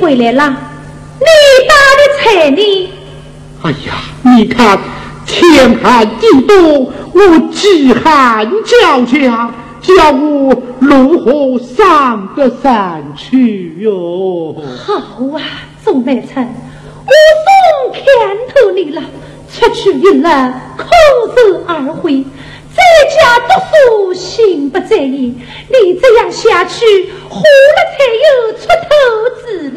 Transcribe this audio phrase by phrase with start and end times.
[0.00, 0.48] 回来了，
[1.20, 1.26] 你
[1.68, 2.90] 打的菜呢？
[3.62, 3.94] 哎呀，
[4.36, 4.76] 你看
[5.24, 9.48] 天寒地冻，我饥寒交加，
[9.80, 14.56] 叫我如何上得山去哟？
[14.84, 15.40] 好啊，
[15.84, 16.44] 宋美臣，
[17.06, 17.12] 我
[17.46, 18.02] 送看
[18.48, 19.00] 透你了，
[19.52, 20.22] 出去一日，
[20.76, 20.86] 空
[21.36, 22.24] 手而回。
[22.74, 25.12] 在家读书，心不在焉。
[25.12, 27.44] 你这样下去，活了
[27.92, 28.90] 才有出头
[29.44, 29.76] 之日。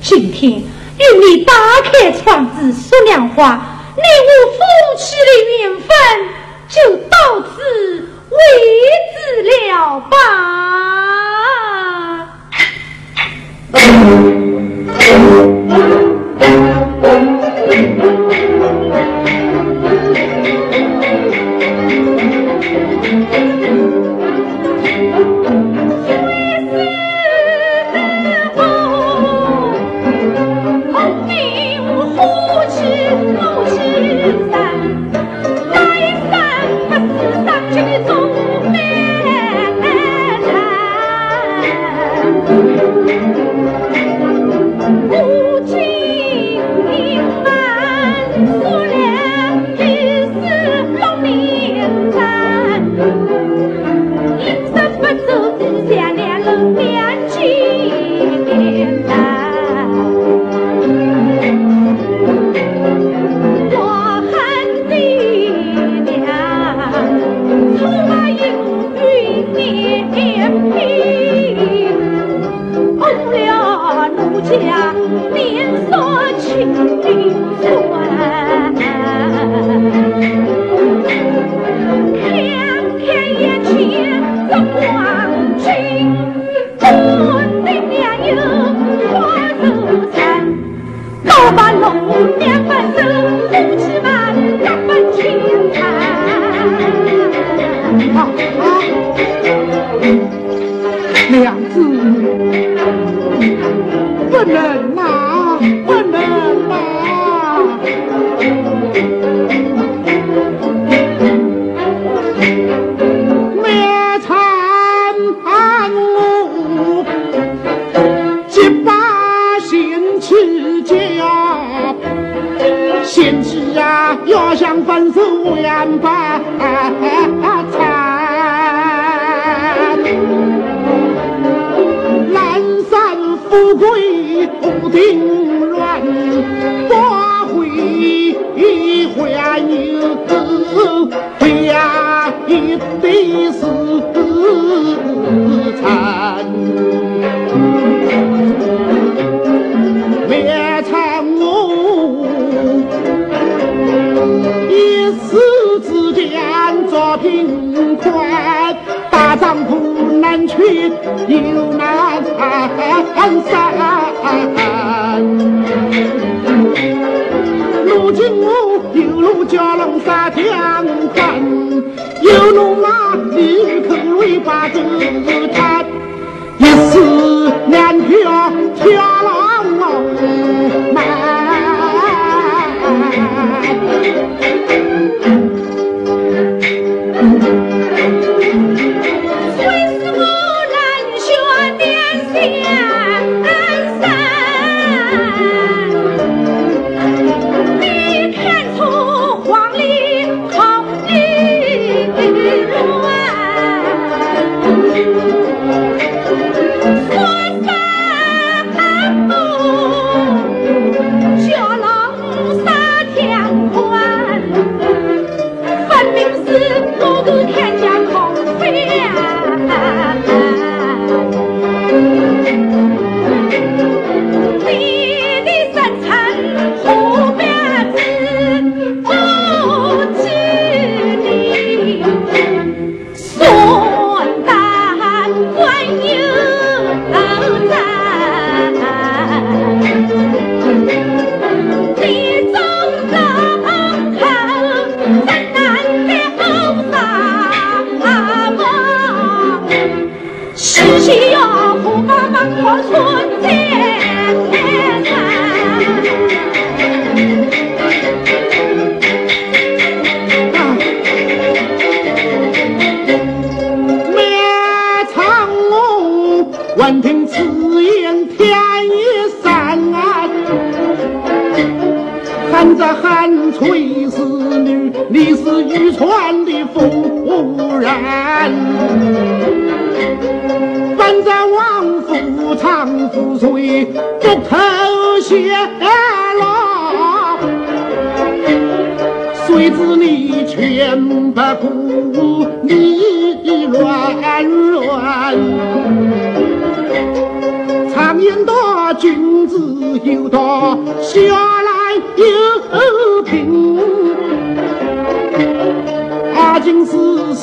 [0.00, 1.52] 今天与你打
[1.82, 3.60] 开窗子说亮话，
[3.96, 4.58] 你我夫
[4.98, 5.88] 妻的缘分
[6.68, 7.54] 就到此
[8.30, 8.36] 为
[9.12, 10.16] 止了吧。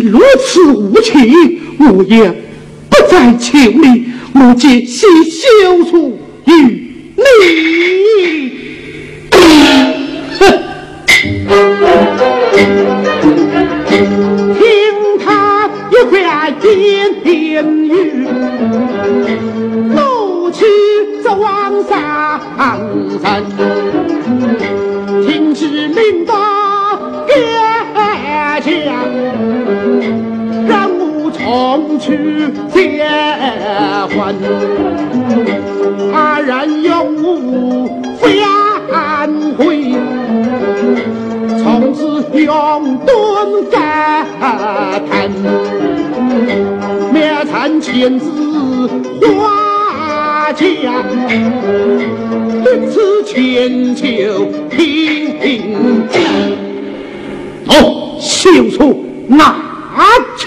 [0.00, 1.32] 如此无情，
[1.78, 2.30] 我也
[2.88, 6.52] 不再求你，我借西休除与
[7.16, 7.22] 你。
[10.38, 10.42] 哼！
[14.54, 14.60] 听
[15.24, 15.26] 他
[15.90, 16.14] 一番
[16.60, 17.88] 甜言语，
[19.94, 20.64] 怒气
[21.22, 21.44] 则往
[21.88, 21.92] 上
[23.22, 23.24] 升，
[31.98, 33.04] 去结
[34.08, 34.34] 婚，
[36.14, 39.94] 二人永无反悔，
[41.58, 43.08] 从此永蹲
[43.70, 44.26] 干
[45.10, 45.12] 藤，
[47.12, 47.16] 灭
[47.50, 48.30] 残千子
[49.36, 50.64] 花家，
[52.64, 54.04] 对此千秋
[54.70, 56.06] 平平
[57.66, 57.74] 走，
[58.20, 59.54] 休出拿
[60.36, 60.46] 去。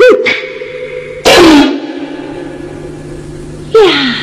[3.88, 4.19] 呀！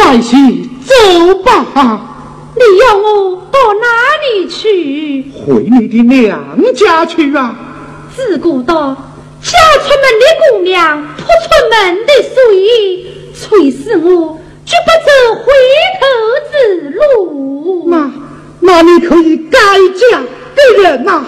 [0.00, 0.36] 快些
[0.86, 1.66] 走吧，
[2.54, 3.86] 你要我到哪
[4.22, 5.24] 里去？
[5.44, 6.40] 回你的娘
[6.72, 7.54] 家去啊！
[8.14, 8.96] 自古道，
[9.42, 15.52] 嫁出门的姑娘泼出门的水，催使我绝不走回
[16.00, 16.06] 头
[16.52, 17.88] 之路。
[17.90, 18.10] 那
[18.60, 19.58] 那你可以改
[20.10, 20.22] 嫁
[20.54, 21.26] 给人呐、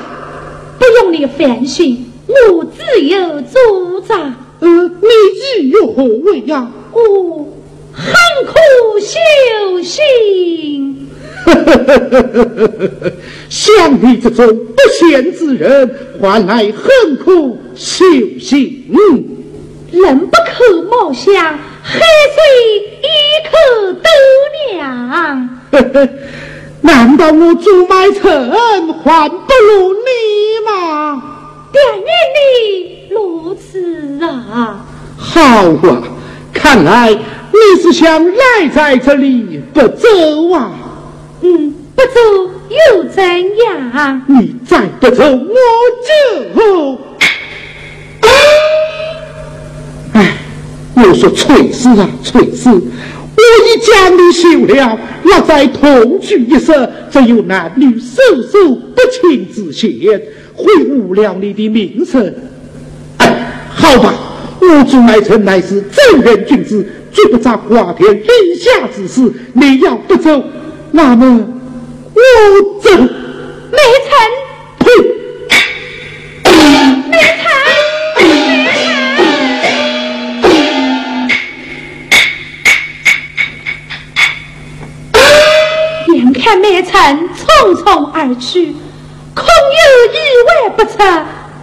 [0.79, 4.33] 不用你烦心，我自有主张。
[4.61, 5.09] 呃，你
[5.65, 6.71] 意有何为呀？
[6.93, 7.49] 我
[8.01, 8.13] 恨
[8.47, 8.55] 苦
[9.01, 9.19] 修
[9.83, 11.11] 行，
[13.51, 18.05] 像你这种不贤之人，换来恨苦修
[18.41, 18.87] 行。
[19.93, 21.35] 人不可貌相，
[21.83, 22.01] 海
[22.35, 22.43] 水
[23.03, 23.07] 一
[23.51, 24.09] 口斗
[24.71, 24.81] 量。
[26.83, 28.51] 难道我朱买臣
[29.03, 30.09] 还不如你
[30.65, 31.23] 吗？
[31.73, 32.39] 但愿你
[33.11, 34.85] 如此啊！
[35.17, 35.43] 好啊，
[36.63, 40.73] 看来你是想赖在这里不走啊？
[41.41, 42.21] 嗯，不走
[42.69, 44.23] 又怎样？
[44.29, 45.57] 你再不走，我
[46.07, 46.99] 就……
[50.13, 50.37] 哎，
[50.95, 58.21] 我说翠丝啊，翠丝，我已将你休了，要再同居一生，只有男女授
[58.53, 60.21] 受不亲之嫌，
[60.55, 62.35] 会误了你的名声。
[63.17, 64.15] 哎，好吧，
[64.63, 69.33] 我朱买臣乃是正人君子，绝不杂花田立下之事。
[69.55, 70.45] 你要不走，
[70.93, 71.49] 那么
[72.15, 72.21] 我
[72.81, 72.91] 走。
[73.73, 74.13] 梅臣，
[74.79, 74.85] 呸！
[76.45, 76.51] 梅
[77.39, 77.43] 臣，
[78.19, 78.23] 梅
[86.07, 86.15] 臣。
[86.15, 86.91] 眼看梅臣
[87.35, 88.75] 匆匆而去，
[89.35, 90.99] 空有意外不测，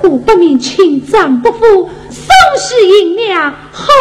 [0.03, 1.89] 我不明请丈不负
[2.27, 3.93] 宋氏姨娘好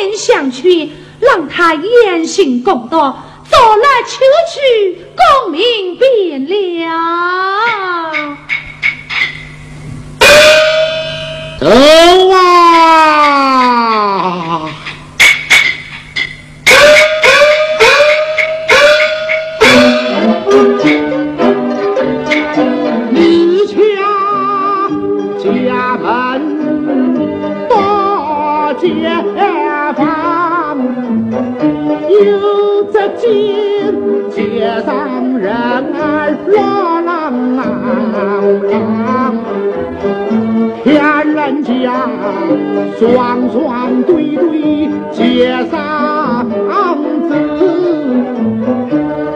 [0.00, 4.18] 言相劝，让他言行公道，早来求
[4.52, 6.50] 取功名便了。
[11.60, 11.66] 走
[12.30, 13.37] 啊！
[32.24, 33.54] 有只鸡
[34.30, 39.36] 结上人儿郎郎郎
[40.82, 40.88] 天
[41.32, 41.90] 人间
[42.98, 46.44] 双双对对结上
[47.28, 47.30] 子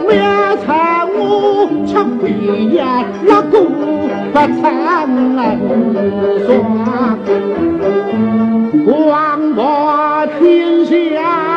[0.07, 0.11] 免
[0.65, 0.67] 成
[1.15, 3.61] 我吃亏呀哪个
[4.33, 4.61] 不成
[6.45, 6.51] 双
[8.85, 11.52] 光我天下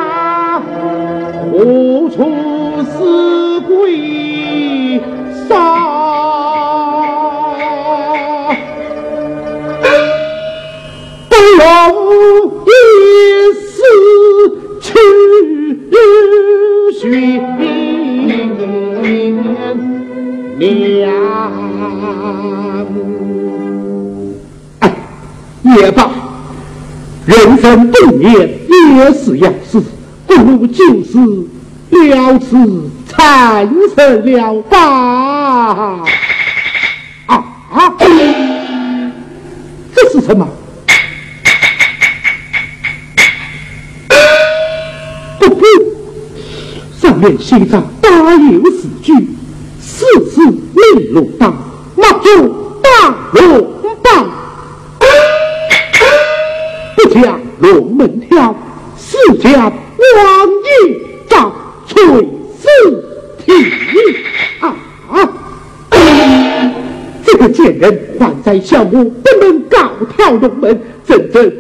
[12.67, 12.71] 一
[13.63, 13.75] 死
[14.81, 14.89] 去
[17.01, 17.41] 寻
[20.59, 20.65] 娘。
[24.81, 24.85] 哎，
[25.63, 26.11] 也罢，
[27.27, 28.31] 人生不眠
[28.69, 29.83] 也是要死，
[30.27, 31.19] 不如就是
[31.91, 34.77] 了此残生了吧。
[37.27, 37.35] 啊
[37.73, 37.95] 啊！
[39.95, 40.47] 这是什么？
[47.27, 49.13] 上面写着“大有四句”，
[49.81, 51.53] 四字名录道
[51.97, 53.67] ：“马祖大龙
[54.01, 54.27] 宝，
[56.95, 58.55] 不讲龙门跳，
[58.97, 59.73] 四讲王
[60.63, 61.53] 爷照
[61.89, 62.01] 垂
[62.61, 62.69] 死
[63.45, 63.53] 体
[64.61, 64.77] 啊！
[67.25, 71.53] 这个贱人还在笑我不能高跳龙门，真正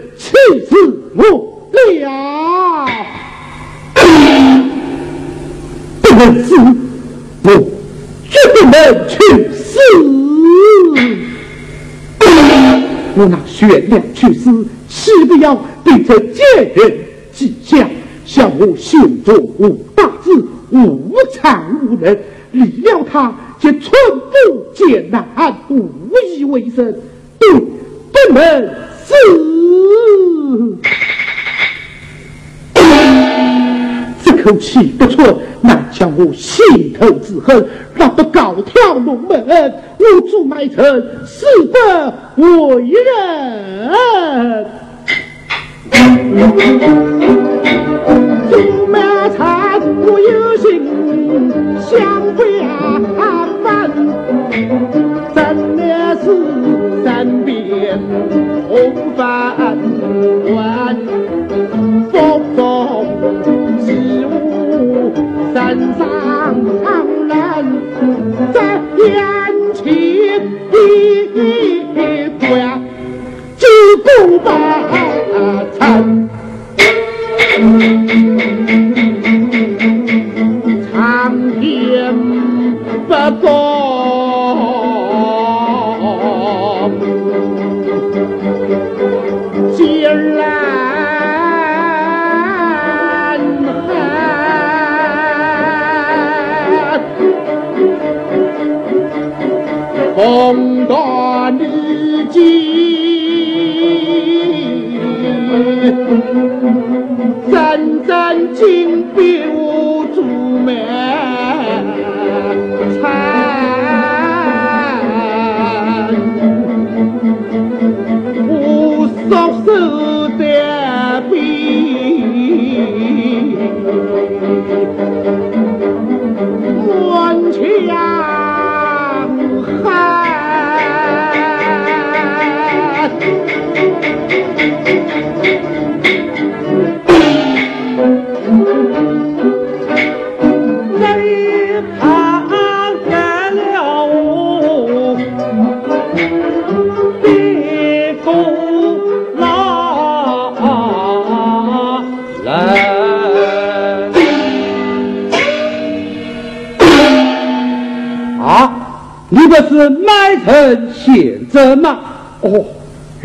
[6.16, 6.56] 不能死，
[7.42, 7.50] 不，
[8.30, 9.18] 绝不能去
[9.52, 9.78] 死！
[13.14, 16.42] 我那悬梁去死，岂不要对这贱
[16.74, 16.98] 人
[17.34, 17.86] 计较？
[18.24, 20.30] 像我心中无大志，
[20.70, 22.18] 无才无能，
[22.52, 25.22] 离了他，却寸步艰难，
[25.68, 25.90] 无
[26.34, 26.94] 以为生，
[27.38, 28.70] 对，不能
[29.04, 29.14] 死。
[34.46, 39.44] 口气不错，难将我心头之恨，若不高挑龙门，
[39.98, 40.84] 我朱买臣
[41.24, 41.44] 死
[42.46, 44.64] 不为人。
[48.48, 49.36] 朱买臣，
[50.06, 50.64] 我有心
[51.80, 53.00] 想回阿
[53.64, 53.66] 门，
[55.34, 55.82] 真的
[56.22, 56.24] 是
[57.02, 57.98] 身边
[58.68, 59.26] 红帆
[60.54, 60.96] 万，
[62.12, 62.14] 风
[62.54, 62.64] 中
[63.86, 63.92] 十
[64.26, 65.14] 五
[65.54, 65.54] 身
[65.96, 66.02] 上
[67.28, 67.32] 人，
[68.52, 68.58] 在
[68.98, 69.06] 眼
[69.74, 69.84] 前
[70.72, 70.74] 一
[72.40, 72.44] 关
[73.56, 73.64] 就
[74.02, 74.06] 不
[74.40, 74.48] 把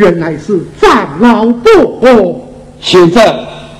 [0.01, 2.41] 原来是长老伯哦。
[2.81, 3.23] 先生，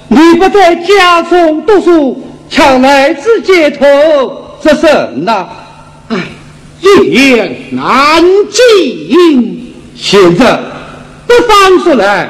[0.07, 3.83] 你不在家中读书，抢来自街头，
[4.61, 5.47] 这甚呐？
[6.09, 6.17] 哎，
[6.79, 9.73] 一言难尽。
[9.95, 10.59] 先生，
[11.25, 12.29] 不妨说来，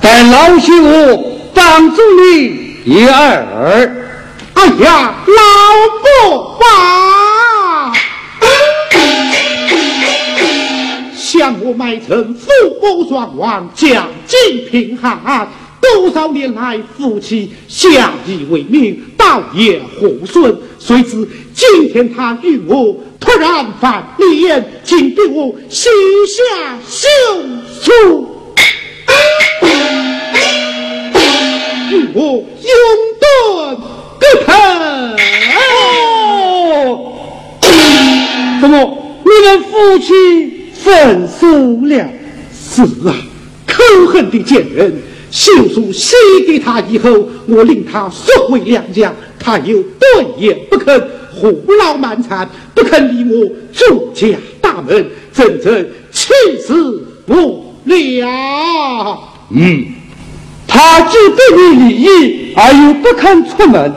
[0.00, 3.46] 待老兄我帮助你一二。
[4.54, 5.42] 哎呀，老
[6.30, 6.64] 伯吧，
[11.28, 12.48] 向我买成富
[12.80, 15.46] 国双亡，将近贫寒，
[15.78, 20.56] 多少年来夫妻相依为命，倒也和顺。
[20.78, 25.92] 谁知今天他与我突然翻脸，竟对我心
[26.26, 28.26] 下凶处。
[31.90, 32.46] 与我永
[33.20, 33.76] 断
[34.18, 34.54] 不肯。
[35.58, 37.12] 哦，
[38.62, 41.46] 怎么你们夫妻分手
[41.86, 42.08] 了？
[42.52, 43.14] 是啊，
[43.66, 44.92] 可恨的贱人，
[45.30, 46.14] 休书写
[46.46, 47.10] 给他以后，
[47.46, 56.32] 我令他速回娘家，他又断言不肯，胡闹蛮缠，不肯离我朱家大门，真正气
[56.66, 59.18] 死不了。
[59.50, 59.84] 嗯，
[60.66, 63.92] 他既对你离异，而又不肯出门，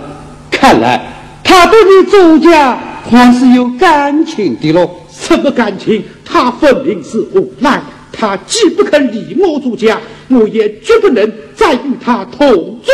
[0.49, 1.13] 看来
[1.43, 4.89] 他对你周家还是有感情的喽。
[5.31, 6.03] 什么感情？
[6.25, 7.81] 他分明是无赖。
[8.11, 12.91] 他既不肯离我朱家，我也绝不能再与他同住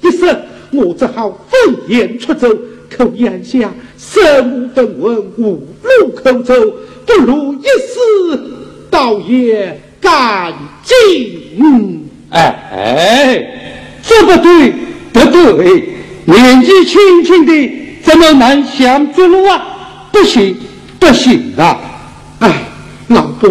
[0.00, 0.40] 一生。
[0.70, 2.48] 我只好愤言出走。
[2.88, 6.54] 可眼下身无分文，无路可走，
[7.06, 8.40] 不如一死，
[8.90, 12.04] 倒也干净。
[12.30, 14.72] 哎哎，这不对，
[15.12, 15.88] 不对！
[16.24, 17.72] 年纪轻轻的，
[18.02, 20.08] 怎么能想绝路啊？
[20.12, 20.56] 不行，
[21.00, 21.76] 不行啊！
[22.38, 22.52] 哎，
[23.08, 23.50] 老伯。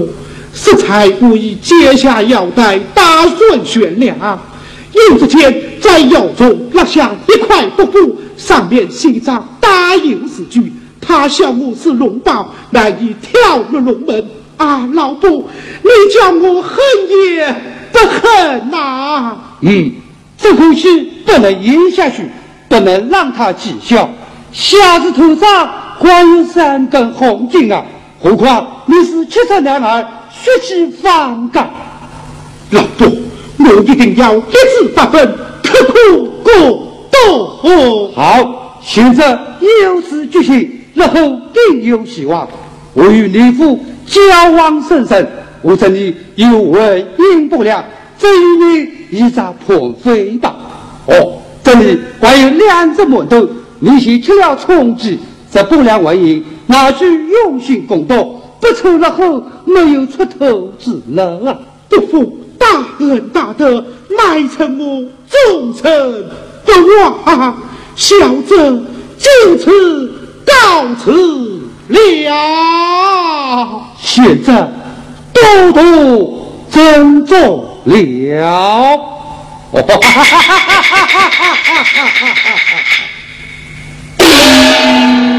[0.52, 4.18] 适才我已解下腰带，打算悬梁。
[4.92, 10.74] 又只见在腰中落下一块布布，上面写着“答应四句”。
[11.00, 14.26] 他笑我是龙宝，难以跳入龙门。
[14.58, 16.76] 啊，老伯，你叫我恨
[17.28, 17.56] 也
[17.92, 19.38] 不恨呐！
[19.62, 19.92] 嗯，
[20.38, 22.30] 这口气不能咽下去，
[22.68, 24.10] 不能让他讥笑。
[24.52, 27.84] 瞎子头上还有三根红筋啊！
[28.22, 30.08] 何况你是七十男儿。
[30.32, 31.68] 血气方刚，
[32.70, 33.08] 老伯，
[33.58, 38.12] 我一定要一字不分，刻苦过斗。
[38.16, 39.38] 好，现在
[39.84, 41.14] 有此决心，日后
[41.70, 42.48] 定有希望。
[42.94, 45.28] 我与你父交往甚深，
[45.62, 47.84] 我这里有文应不良，
[48.18, 50.56] 这与你一扎破飞吧。
[51.08, 53.46] 哦，这里还有两只馒头，
[53.80, 55.20] 你先吃了充饥，
[55.52, 58.36] 这不良文银拿去用心工作。
[58.62, 61.58] 不出日后没有出头之日啊！
[61.88, 62.68] 不负大
[63.00, 66.26] 恩大德，乃成我忠臣
[66.66, 66.72] 不
[67.26, 67.58] 忘，
[67.96, 68.84] 小侄
[69.18, 70.12] 就此
[70.46, 73.82] 告辞了。
[73.98, 74.70] 现在
[75.34, 78.98] 多多珍重了。
[79.72, 81.30] 哈哈哈哈哈
[84.18, 85.39] 哈！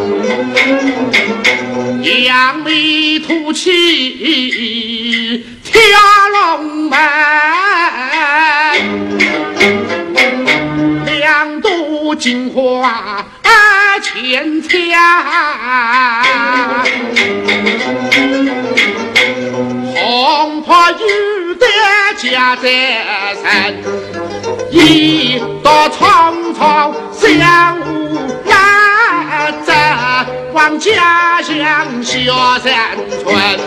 [2.25, 5.73] 扬眉吐气跳
[6.31, 6.99] 龙门，
[11.05, 13.25] 两朵金花
[14.01, 14.97] 牵牵，
[19.95, 21.65] 红袍玉带
[22.17, 22.65] 夹在
[23.41, 23.43] 身。
[24.71, 28.17] 一道苍苍相无，
[30.53, 33.59] 望家乡小山村。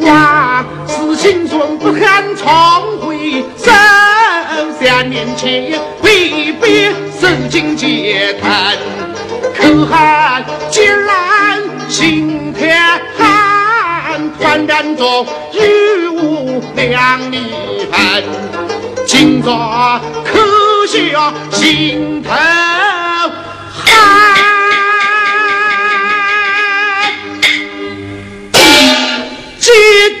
[0.00, 2.46] 往事青春不堪重
[3.00, 3.64] 回，十
[4.80, 7.86] 三年前未必受尽折
[8.40, 8.48] 腾，
[9.56, 17.38] 可恨艰难心太寒，团战中与我两离
[17.90, 18.24] 分。
[19.04, 20.38] 今朝可
[20.86, 22.30] 笑心头
[23.72, 24.37] 寒，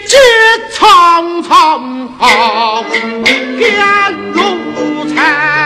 [0.08, 0.16] 这
[0.72, 2.08] 苍苍
[3.58, 3.76] 变
[4.32, 5.58] 如残。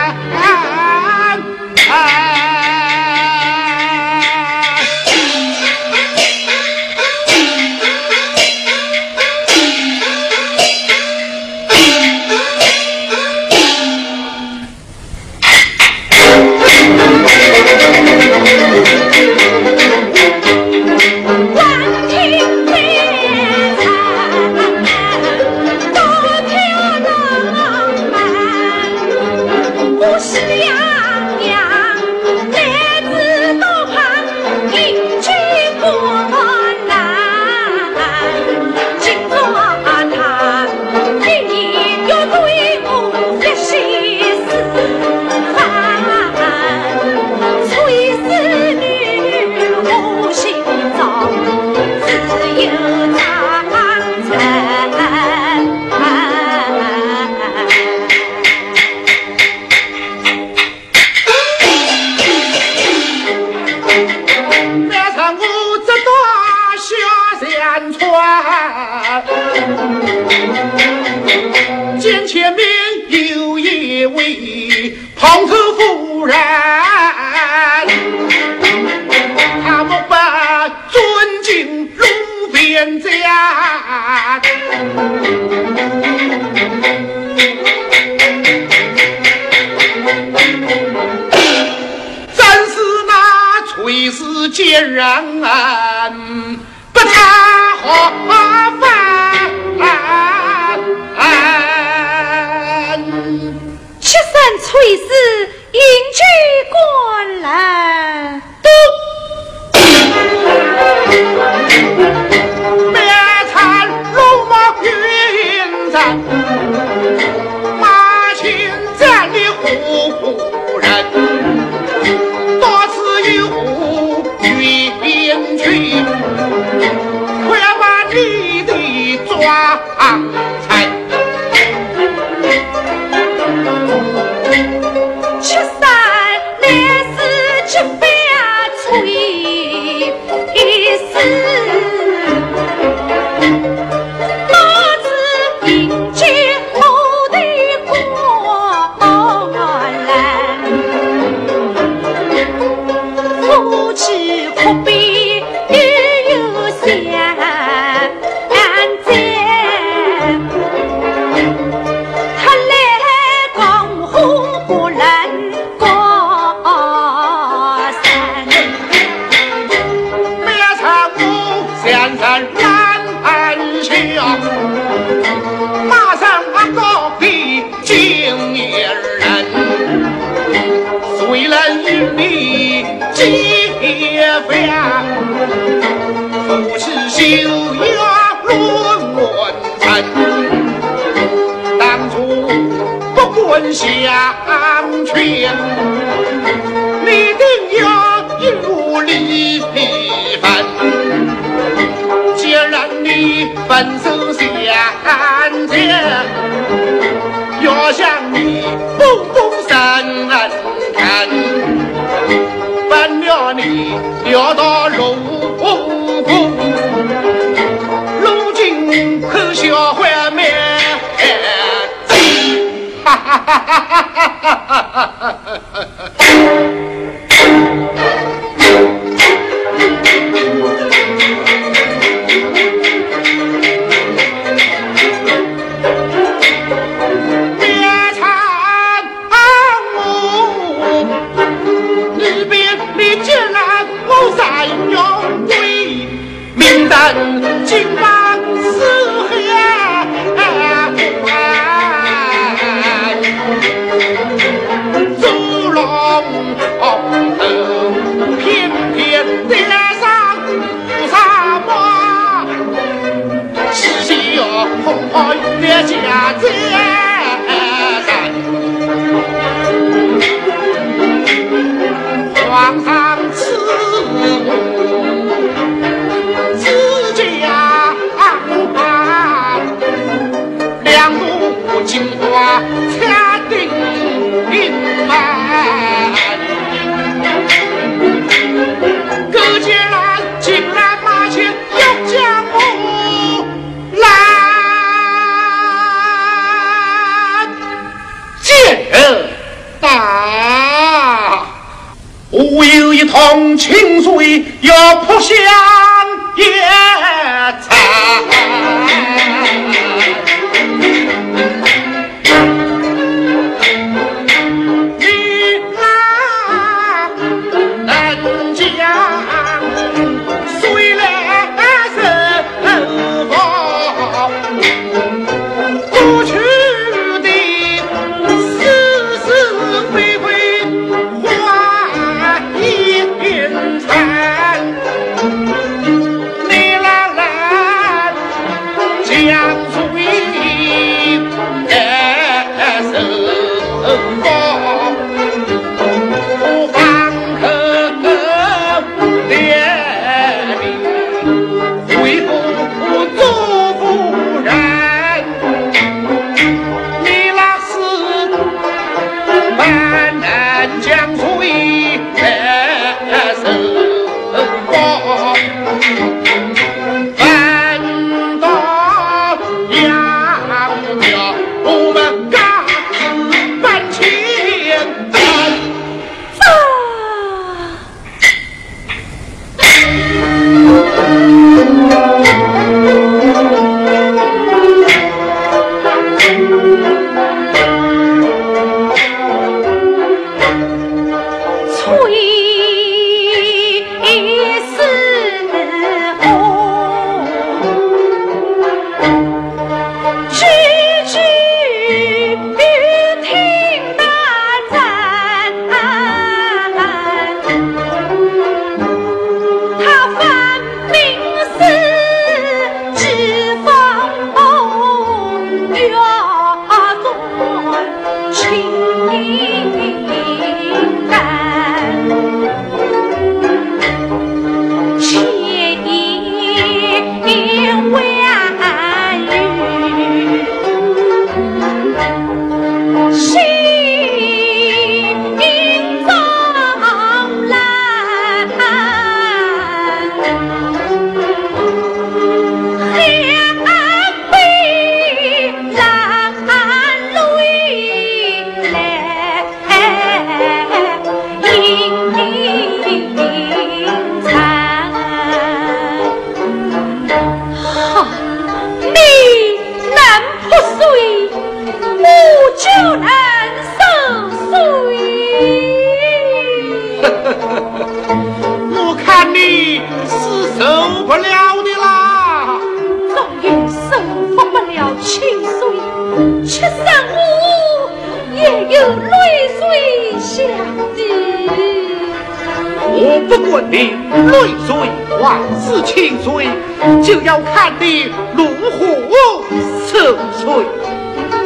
[487.13, 489.43] 就要看你如何
[489.85, 490.65] 受罪。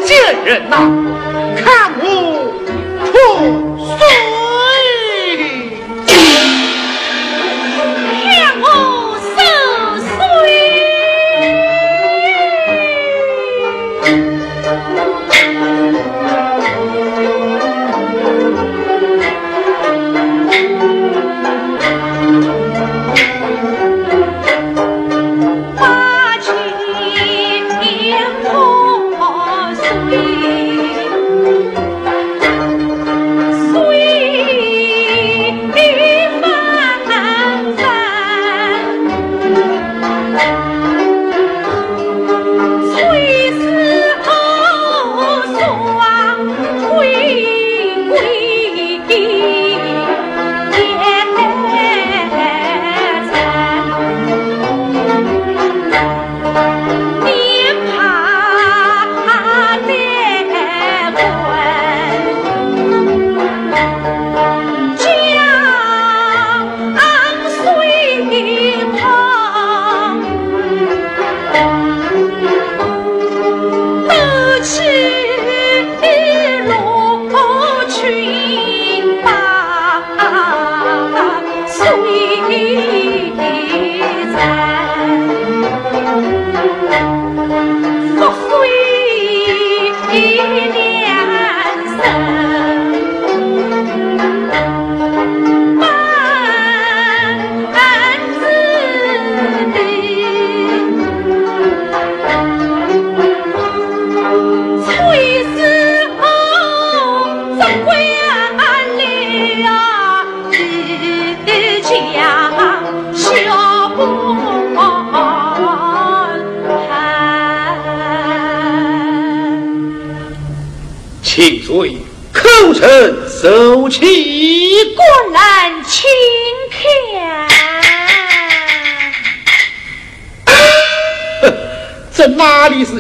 [0.06, 0.78] 贱人呐，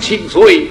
[0.08, 0.67] 清水，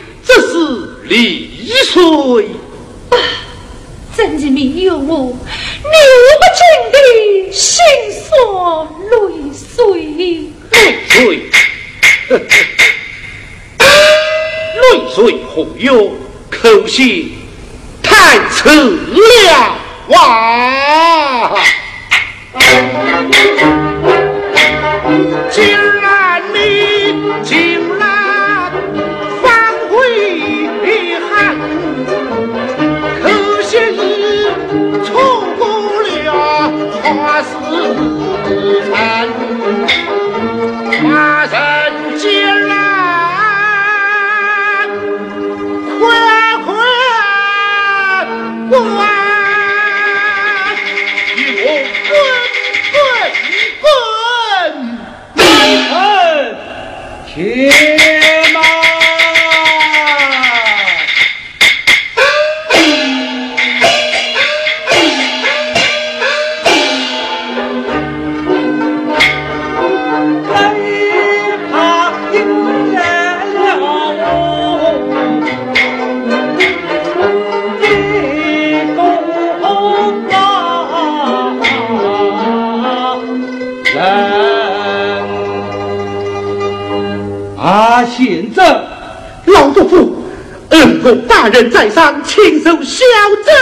[91.47, 93.05] 大人在上，亲手小
[93.44, 93.53] 者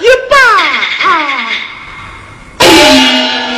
[0.00, 0.34] 一把。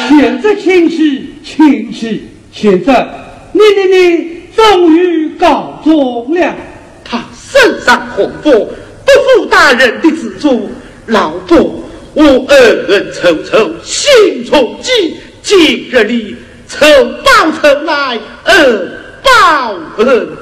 [0.09, 3.09] 贤者请起，请起，贤者，
[3.53, 5.95] 你你你终于告状
[6.35, 6.57] 了。
[7.05, 10.69] 他身上红火，不负大人的资助。
[11.07, 11.81] 老伯，
[12.15, 16.85] 我恩恩仇仇心中记，今日里仇
[17.23, 17.31] 报
[17.63, 20.38] 仇来，恩报恩。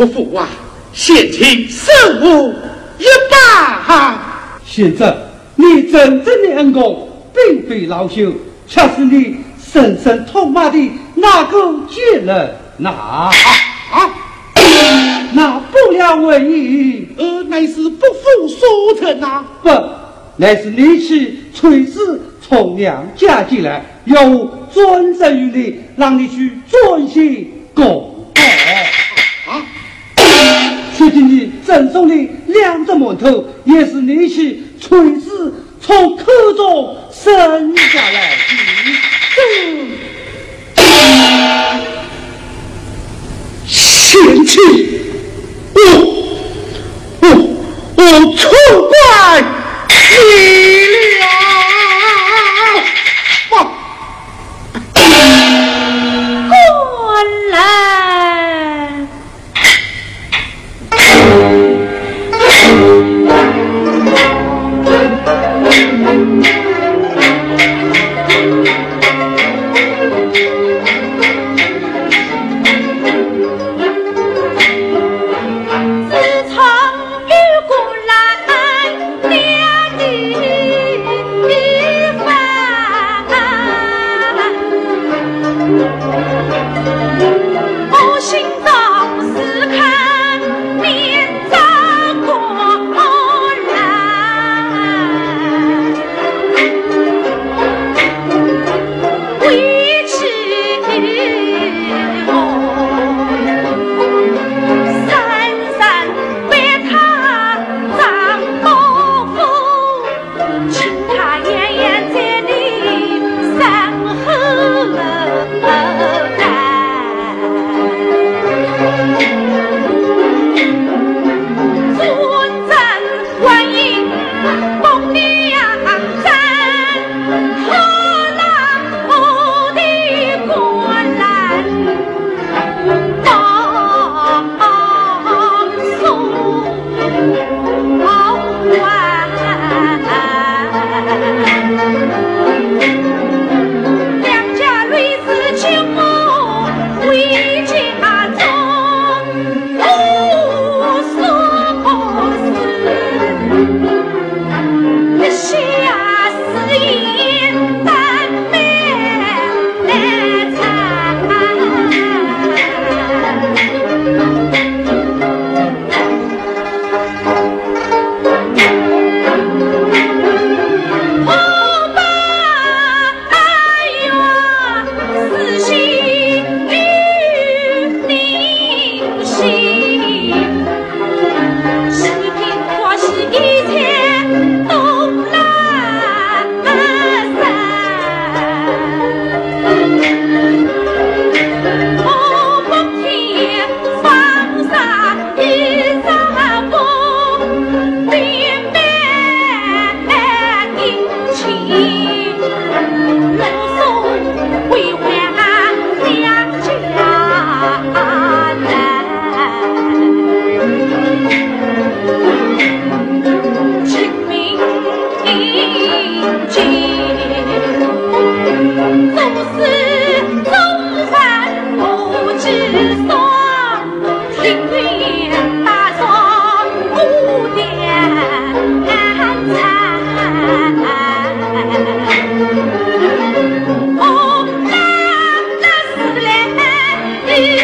[0.00, 0.48] 不父啊，
[0.94, 1.92] 现请受
[2.22, 2.48] 我
[2.98, 4.18] 一把。
[4.64, 5.14] 现在，
[5.56, 8.32] 你真正的恩公并非老朽，
[8.66, 10.78] 却是你深深痛骂的
[11.16, 12.56] 那个贱人。
[12.78, 13.30] 那啊，
[15.34, 19.44] 那不良为意，呃，乃是不负所承啊。
[19.62, 19.68] 不，
[20.36, 28.09] 乃是你去垂死从娘家进来，要我尊身于你，让你去遵行公
[31.80, 32.14] 赠送的
[32.48, 36.24] 两只馒头，也是你去锤子从口
[36.54, 38.36] 中生下来。
[40.76, 40.82] 的。
[43.66, 44.58] 嫌弃，
[45.74, 45.80] 我
[47.20, 47.24] 我
[47.96, 48.02] 我
[48.36, 48.50] 错
[48.88, 49.42] 怪。
[49.88, 50.49] 你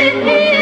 [0.06, 0.55] You.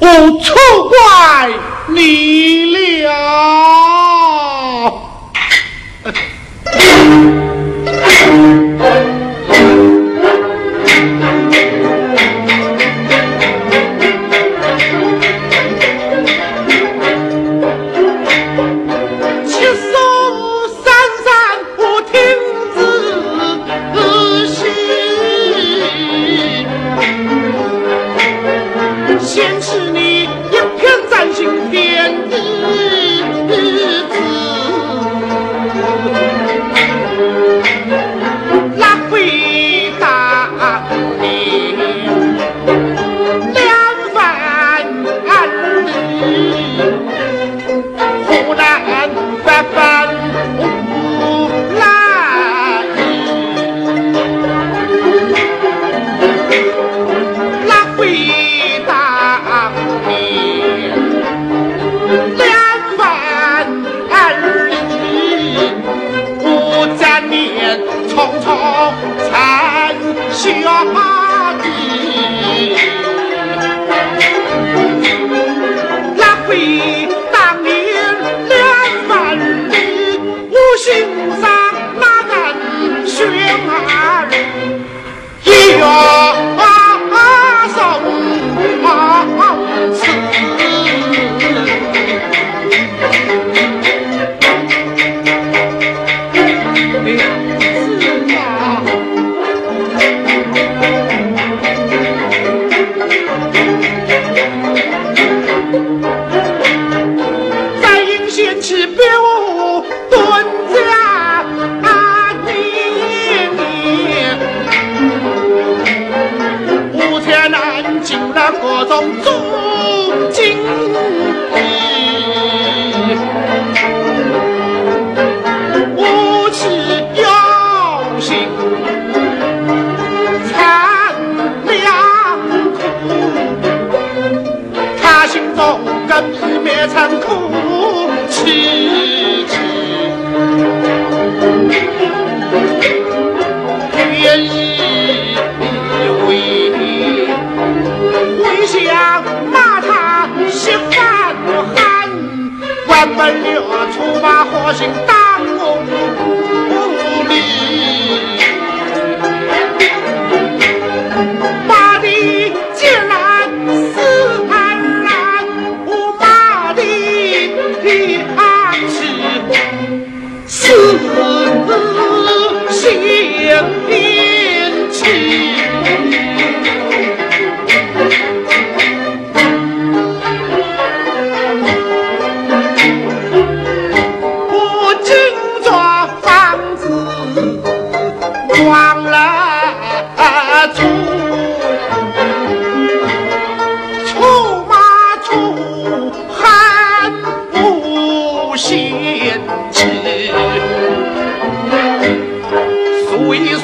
[0.00, 0.06] 我
[0.40, 1.50] 错怪
[1.88, 2.64] 你
[3.02, 3.59] 了。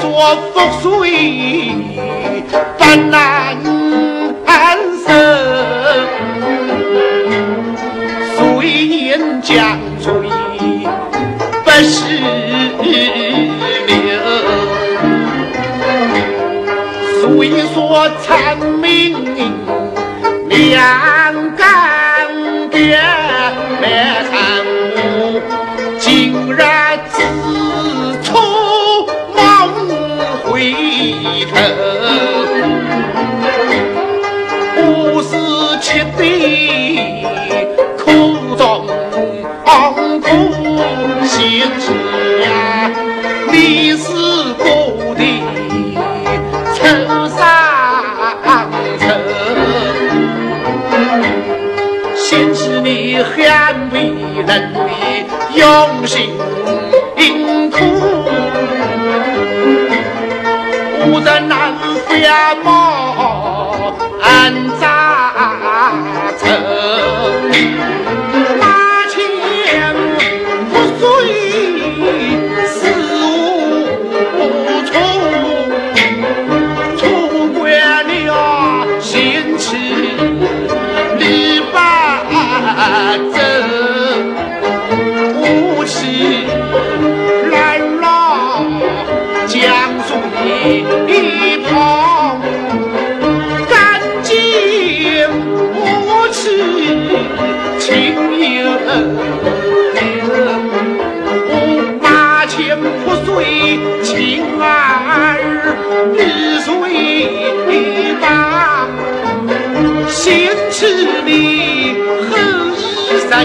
[0.01, 0.05] 说
[0.55, 0.84] 覆水
[2.78, 3.14] 不能
[4.44, 5.09] 安生，
[8.36, 8.38] 水
[8.86, 10.07] 年将吹
[11.64, 11.94] 不是
[12.82, 12.84] 命，
[17.20, 17.24] 虽
[17.72, 17.74] 说
[18.26, 18.26] 长
[18.80, 18.84] 命
[20.49, 21.66] 两干
[22.70, 23.15] 干。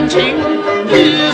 [0.02, 0.20] 感情，
[0.88, 1.31] 女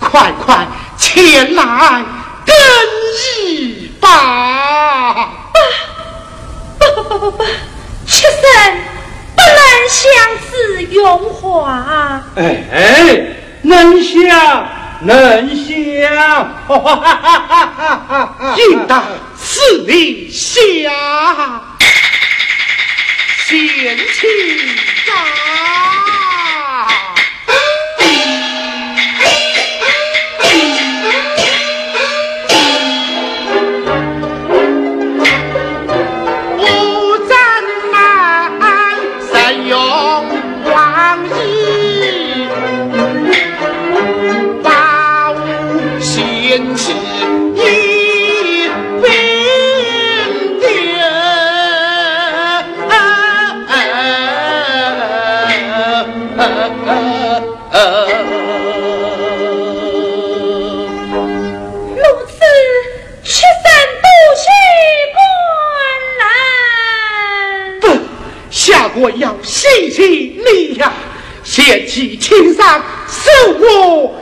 [0.00, 0.66] 快快
[0.96, 2.04] 前来
[2.44, 2.54] 跟
[3.46, 5.28] 一把，
[8.06, 8.40] 妾身
[9.34, 9.56] 不能
[9.88, 10.02] 相
[10.38, 10.48] 思
[10.92, 11.00] 荣
[11.32, 12.22] 华。
[12.36, 13.26] 哎，
[13.62, 14.68] 能相
[15.00, 15.74] 能相，
[18.56, 19.02] 应当
[19.42, 20.92] 是你相
[23.46, 24.26] 贤妻。
[71.64, 74.14] 连起青山，受我